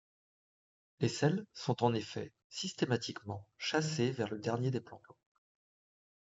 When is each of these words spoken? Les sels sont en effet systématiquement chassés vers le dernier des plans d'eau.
Les 0.99 1.07
sels 1.09 1.45
sont 1.53 1.83
en 1.83 1.93
effet 1.93 2.33
systématiquement 2.49 3.47
chassés 3.59 4.09
vers 4.09 4.29
le 4.29 4.39
dernier 4.39 4.71
des 4.71 4.81
plans 4.81 4.99
d'eau. 5.07 5.15